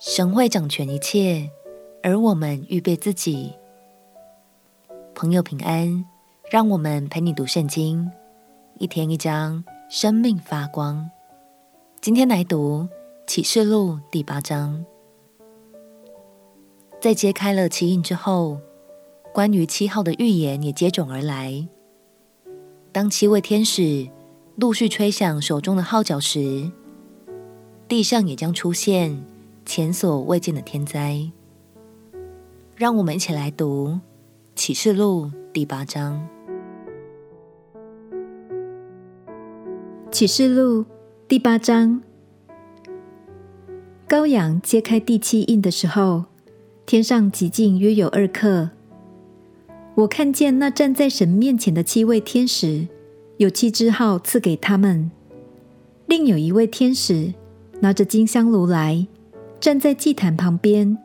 [0.00, 1.50] 神会掌权一切，
[2.02, 3.52] 而我们预备自己。
[5.14, 6.06] 朋友平安，
[6.50, 8.10] 让我们陪你读圣经，
[8.78, 11.10] 一天一章，生命发光。
[12.00, 12.88] 今天来读
[13.26, 14.82] 启示录第八章。
[16.98, 18.58] 在揭开了七印之后，
[19.34, 21.68] 关于七号的预言也接踵而来。
[22.90, 24.08] 当七位天使
[24.56, 26.70] 陆续吹响手中的号角时，
[27.86, 29.22] 地上也将出现
[29.72, 31.30] 前所未见的天灾。
[32.74, 34.00] 让我们一起来读
[34.56, 36.26] 启示录第八章。
[40.10, 40.84] 启示录
[41.28, 42.02] 第八章，
[44.08, 46.24] 羔羊揭开第七印的时候，
[46.84, 48.70] 天上寂静约有二刻。
[49.94, 52.88] 我看见那站在神面前的七位天使，
[53.36, 55.12] 有七支号赐给他们，
[56.06, 57.34] 另有一位天使。
[57.82, 59.06] 拿着金香炉来，
[59.60, 60.96] 站在祭坛旁边，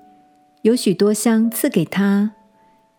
[0.61, 2.31] 有许多香赐给他，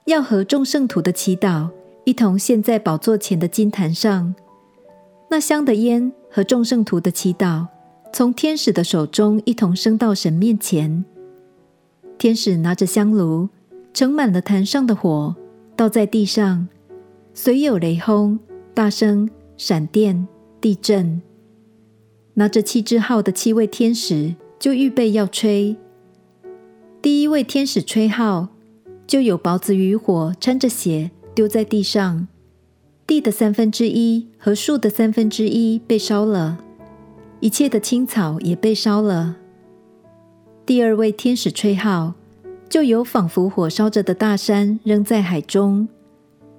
[0.04, 1.70] 要和众圣徒的祈祷
[2.04, 4.34] 一同献在宝座前的金坛上。
[5.30, 7.66] 那香的烟和众圣徒的祈祷，
[8.12, 11.06] 从天使的手中一同升到神面前。
[12.18, 13.48] 天使拿着香炉，
[13.94, 15.34] 盛满了坛上的火，
[15.74, 16.68] 倒在地上，
[17.32, 18.38] 随有雷轰、
[18.74, 20.28] 大声、闪电、
[20.60, 21.22] 地震。
[22.34, 25.76] 拿着七支号的七位天使就预备要吹。
[27.02, 28.48] 第一位天使吹号，
[29.06, 32.26] 就有雹子与火掺着血丢在地上，
[33.06, 36.58] 地的三分之一和树的三分之一被烧了，
[37.40, 39.36] 一切的青草也被烧了。
[40.64, 42.14] 第二位天使吹号，
[42.68, 45.86] 就有仿佛火烧着的大山扔在海中，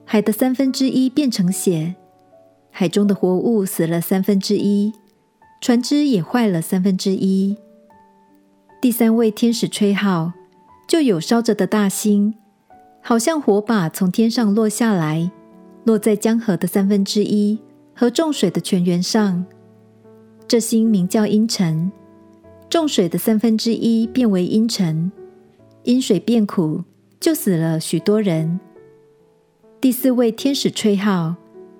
[0.06, 1.96] 海的三分之一变成血，
[2.72, 4.94] 海中的活物死了三分之一。
[5.60, 7.58] 船只也坏了三分之一。
[8.88, 10.32] 第三位天使吹号，
[10.88, 12.34] 就有烧着的大星，
[13.02, 15.30] 好像火把从天上落下来，
[15.84, 17.60] 落在江河的三分之一
[17.94, 19.46] 和众水的泉源上。
[20.48, 21.92] 这星名叫阴沉，
[22.70, 25.12] 众水的三分之一变为阴沉，
[25.84, 26.82] 阴水变苦，
[27.20, 28.58] 就死了许多人。
[29.82, 31.36] 第四位天使吹号，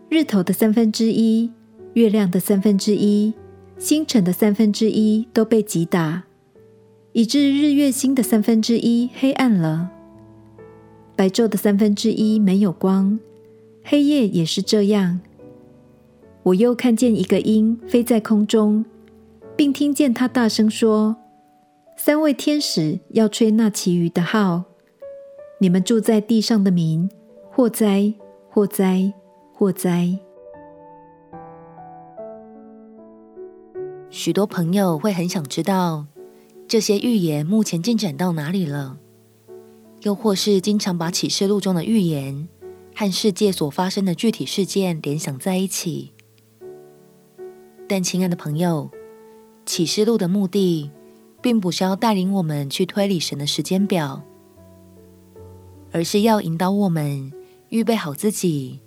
[0.10, 1.50] 日头的三分之一，
[1.94, 3.34] 月亮的三分之一。
[3.78, 6.24] 星辰的三分之一都被击打，
[7.18, 9.90] 以致日月星的三分之一黑暗了。
[11.16, 13.20] 白昼的三分之一没有光，
[13.84, 15.20] 黑夜也是这样。
[16.44, 18.86] 我又看见一个鹰飞在空中，
[19.56, 21.16] 并听见它大声说
[21.98, 24.66] ：“三位天使要吹那其余的号，
[25.60, 27.10] 你们住在地上的民，
[27.50, 28.14] 祸哉！
[28.52, 29.12] 祸哉！
[29.54, 30.20] 祸哉！”
[34.12, 36.06] 许多朋友会很想知道
[36.68, 38.98] 这些预言目前进展到哪里了，
[40.02, 42.50] 又或是经常把启示录中的预言
[42.94, 46.12] 和世界所发生的具体事件联想在一起。
[47.88, 48.92] 但亲爱的朋友，
[49.66, 50.92] 启示录的目的
[51.42, 54.22] 并不是要带领我们去推理神的时间表，
[55.94, 57.32] 而是要引导我们
[57.70, 58.82] 预备好自己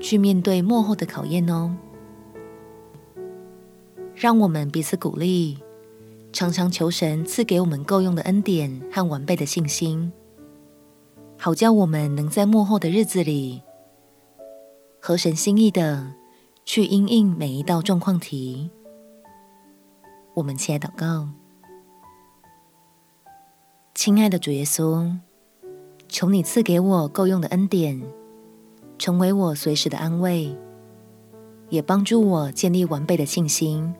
[0.00, 1.76] 去面对末后的考验哦。
[4.16, 5.58] 让我们彼此鼓励，
[6.32, 10.12] 常常求神赐给我们够用的恩典和完备的信心，
[11.36, 13.62] 好叫我们能在幕后的日子里，
[15.00, 16.14] 合神心意的
[16.64, 18.70] 去因应每一道状况题。
[20.34, 21.28] 我们起来祷告，
[23.94, 25.12] 亲爱的主耶稣，
[26.08, 28.00] 求你赐给我够用的恩典，
[28.98, 30.56] 成为我随时的安慰，
[31.68, 33.92] 也帮助我建立完备的信心。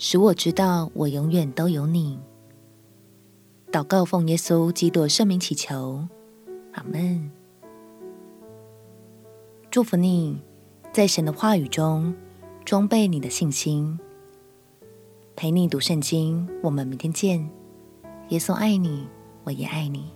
[0.00, 2.20] 使我知道，我永远都有你。
[3.72, 6.06] 祷告奉耶稣基督圣名祈求，
[6.72, 7.28] 阿门。
[9.72, 10.40] 祝福你，
[10.92, 12.14] 在神的话语中
[12.64, 13.98] 装备你的信心。
[15.34, 17.50] 陪你读圣经，我们明天见。
[18.28, 19.08] 耶稣爱你，
[19.42, 20.12] 我也爱你。